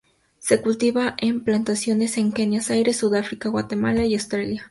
[0.39, 4.59] Se cultiva en plantaciones en Kenia, Zaire, Sudáfrica, Guatemala y Australia.